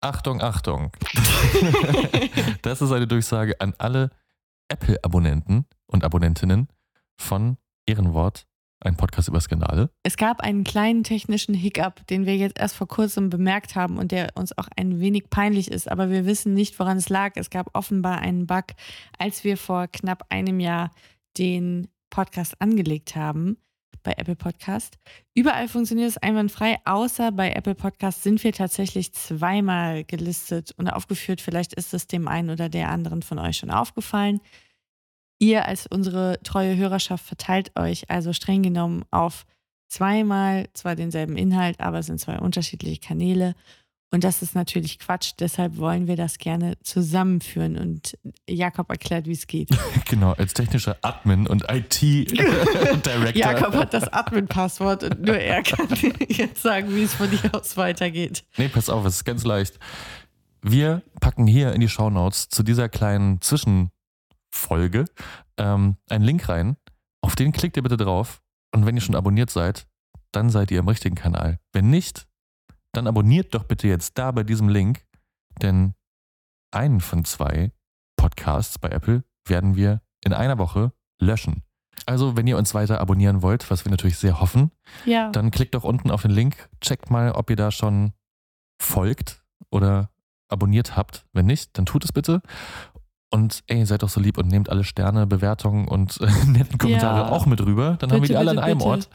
Achtung, 0.00 0.40
Achtung. 0.40 0.92
das 2.62 2.80
ist 2.80 2.92
eine 2.92 3.08
Durchsage 3.08 3.60
an 3.60 3.74
alle 3.78 4.10
Apple-Abonnenten 4.68 5.66
und 5.86 6.04
Abonnentinnen 6.04 6.68
von 7.16 7.56
Ehrenwort, 7.84 8.46
ein 8.80 8.96
Podcast 8.96 9.28
über 9.28 9.40
Skandale. 9.40 9.90
Es 10.04 10.16
gab 10.16 10.40
einen 10.40 10.62
kleinen 10.62 11.02
technischen 11.02 11.52
Hiccup, 11.54 12.06
den 12.06 12.26
wir 12.26 12.36
jetzt 12.36 12.60
erst 12.60 12.76
vor 12.76 12.86
kurzem 12.86 13.28
bemerkt 13.28 13.74
haben 13.74 13.98
und 13.98 14.12
der 14.12 14.28
uns 14.36 14.56
auch 14.56 14.68
ein 14.76 15.00
wenig 15.00 15.30
peinlich 15.30 15.68
ist, 15.68 15.90
aber 15.90 16.10
wir 16.10 16.26
wissen 16.26 16.54
nicht, 16.54 16.78
woran 16.78 16.98
es 16.98 17.08
lag. 17.08 17.32
Es 17.34 17.50
gab 17.50 17.76
offenbar 17.76 18.18
einen 18.18 18.46
Bug, 18.46 18.66
als 19.18 19.42
wir 19.42 19.56
vor 19.56 19.88
knapp 19.88 20.26
einem 20.28 20.60
Jahr 20.60 20.90
den 21.38 21.88
Podcast 22.10 22.60
angelegt 22.60 23.16
haben 23.16 23.56
bei 24.02 24.12
Apple 24.16 24.36
Podcast. 24.36 24.98
Überall 25.34 25.68
funktioniert 25.68 26.08
es 26.08 26.18
einwandfrei, 26.18 26.78
außer 26.84 27.32
bei 27.32 27.52
Apple 27.52 27.74
Podcast 27.74 28.22
sind 28.22 28.42
wir 28.44 28.52
tatsächlich 28.52 29.12
zweimal 29.12 30.04
gelistet 30.04 30.72
und 30.76 30.88
aufgeführt. 30.88 31.40
Vielleicht 31.40 31.74
ist 31.74 31.94
es 31.94 32.06
dem 32.06 32.28
einen 32.28 32.50
oder 32.50 32.68
der 32.68 32.90
anderen 32.90 33.22
von 33.22 33.38
euch 33.38 33.58
schon 33.58 33.70
aufgefallen. 33.70 34.40
Ihr 35.40 35.66
als 35.66 35.86
unsere 35.86 36.40
treue 36.42 36.76
Hörerschaft 36.76 37.24
verteilt 37.24 37.78
euch 37.78 38.10
also 38.10 38.32
streng 38.32 38.62
genommen 38.62 39.04
auf 39.10 39.46
zweimal 39.88 40.68
zwar 40.72 40.96
denselben 40.96 41.36
Inhalt, 41.36 41.80
aber 41.80 42.00
es 42.00 42.06
sind 42.06 42.20
zwei 42.20 42.38
unterschiedliche 42.38 43.00
Kanäle. 43.00 43.54
Und 44.10 44.24
das 44.24 44.40
ist 44.40 44.54
natürlich 44.54 44.98
Quatsch, 44.98 45.32
deshalb 45.38 45.76
wollen 45.76 46.06
wir 46.06 46.16
das 46.16 46.38
gerne 46.38 46.78
zusammenführen 46.82 47.76
und 47.76 48.16
Jakob 48.48 48.88
erklärt, 48.90 49.26
wie 49.26 49.32
es 49.32 49.46
geht. 49.46 49.68
genau, 50.08 50.32
als 50.32 50.54
technischer 50.54 50.96
Admin 51.02 51.46
und 51.46 51.64
IT-Director. 51.70 53.34
Jakob 53.34 53.74
hat 53.74 53.92
das 53.92 54.10
Admin-Passwort 54.10 55.04
und 55.04 55.20
nur 55.20 55.36
er 55.36 55.62
kann 55.62 55.88
jetzt 56.28 56.62
sagen, 56.62 56.94
wie 56.94 57.02
es 57.02 57.14
von 57.14 57.28
hier 57.28 57.54
aus 57.54 57.76
weitergeht. 57.76 58.44
Nee, 58.56 58.68
pass 58.68 58.88
auf, 58.88 59.04
es 59.04 59.16
ist 59.16 59.24
ganz 59.24 59.44
leicht. 59.44 59.78
Wir 60.62 61.02
packen 61.20 61.46
hier 61.46 61.74
in 61.74 61.80
die 61.80 61.88
Shownotes 61.88 62.48
zu 62.48 62.62
dieser 62.62 62.88
kleinen 62.88 63.42
Zwischenfolge 63.42 65.04
ähm, 65.58 65.96
einen 66.08 66.24
Link 66.24 66.48
rein. 66.48 66.76
Auf 67.20 67.36
den 67.36 67.52
klickt 67.52 67.76
ihr 67.76 67.82
bitte 67.82 67.98
drauf. 67.98 68.40
Und 68.74 68.86
wenn 68.86 68.96
ihr 68.96 69.02
schon 69.02 69.14
abonniert 69.14 69.50
seid, 69.50 69.86
dann 70.32 70.50
seid 70.50 70.70
ihr 70.70 70.78
im 70.78 70.88
richtigen 70.88 71.14
Kanal. 71.14 71.58
Wenn 71.72 71.90
nicht, 71.90 72.27
dann 72.98 73.06
abonniert 73.06 73.54
doch 73.54 73.64
bitte 73.64 73.86
jetzt 73.88 74.18
da 74.18 74.30
bei 74.32 74.42
diesem 74.42 74.68
Link, 74.68 75.04
denn 75.62 75.94
einen 76.72 77.00
von 77.00 77.24
zwei 77.24 77.72
Podcasts 78.16 78.78
bei 78.78 78.88
Apple 78.90 79.24
werden 79.46 79.76
wir 79.76 80.02
in 80.24 80.32
einer 80.32 80.58
Woche 80.58 80.92
löschen. 81.20 81.62
Also, 82.06 82.36
wenn 82.36 82.46
ihr 82.46 82.56
uns 82.58 82.74
weiter 82.74 83.00
abonnieren 83.00 83.42
wollt, 83.42 83.70
was 83.70 83.84
wir 83.84 83.90
natürlich 83.90 84.18
sehr 84.18 84.40
hoffen, 84.40 84.70
Ja. 85.04 85.30
dann 85.30 85.50
klickt 85.50 85.74
doch 85.74 85.84
unten 85.84 86.10
auf 86.10 86.22
den 86.22 86.30
Link, 86.30 86.68
checkt 86.80 87.10
mal, 87.10 87.32
ob 87.32 87.50
ihr 87.50 87.56
da 87.56 87.70
schon 87.70 88.12
folgt 88.80 89.44
oder 89.70 90.10
abonniert 90.48 90.96
habt. 90.96 91.24
Wenn 91.32 91.46
nicht, 91.46 91.76
dann 91.78 91.86
tut 91.86 92.04
es 92.04 92.12
bitte. 92.12 92.40
Und 93.30 93.62
ey, 93.66 93.84
seid 93.84 94.02
doch 94.02 94.08
so 94.08 94.20
lieb 94.20 94.38
und 94.38 94.48
nehmt 94.48 94.70
alle 94.70 94.84
Sterne, 94.84 95.26
Bewertungen 95.26 95.86
und 95.86 96.20
äh, 96.20 96.26
netten 96.46 96.78
Kommentare 96.78 97.20
Ja. 97.20 97.28
auch 97.30 97.46
mit 97.46 97.60
rüber. 97.60 97.96
Dann 97.98 98.10
haben 98.10 98.16
wir 98.16 98.20
Bitte, 98.22 98.32
die 98.32 98.36
alle 98.38 98.50
bitte, 98.50 98.62
an 98.62 98.68
einem 98.68 98.78
bitte. 98.78 98.90
Ort. 98.90 99.08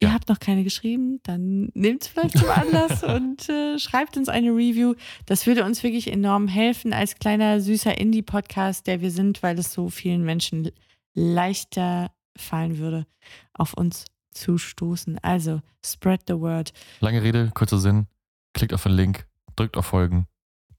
Ihr 0.00 0.08
Ja. 0.08 0.14
habt 0.14 0.28
noch 0.28 0.38
keine 0.38 0.62
geschrieben, 0.64 1.18
dann 1.24 1.70
nehmt 1.74 2.02
es 2.02 2.08
vielleicht 2.08 2.38
zum 2.38 2.48
Anlass 2.50 3.02
und 3.04 3.48
äh, 3.48 3.78
schreibt 3.78 4.16
uns 4.16 4.28
eine 4.28 4.50
Review. 4.50 4.94
Das 5.26 5.46
würde 5.46 5.64
uns 5.64 5.82
wirklich 5.82 6.10
enorm 6.12 6.46
helfen 6.48 6.92
als 6.92 7.16
kleiner 7.16 7.60
süßer 7.60 7.98
Indie-Podcast, 7.98 8.86
der 8.86 9.00
wir 9.00 9.10
sind, 9.10 9.42
weil 9.42 9.58
es 9.58 9.72
so 9.72 9.88
vielen 9.90 10.22
Menschen 10.24 10.70
leichter 11.14 12.12
fallen 12.36 12.78
würde, 12.78 13.06
auf 13.54 13.74
uns 13.74 14.04
zu 14.30 14.56
stoßen. 14.56 15.18
Also, 15.22 15.62
spread 15.84 16.20
the 16.28 16.34
word. 16.38 16.72
Lange 17.00 17.22
Rede, 17.22 17.50
kurzer 17.54 17.78
Sinn. 17.78 18.06
Klickt 18.54 18.72
auf 18.72 18.84
den 18.84 18.92
Link, 18.92 19.26
drückt 19.56 19.76
auf 19.76 19.86
Folgen. 19.86 20.26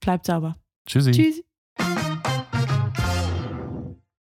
Bleibt 0.00 0.24
sauber. 0.26 0.56
Tschüssi. 0.86 1.10
Tschüss. 1.10 1.42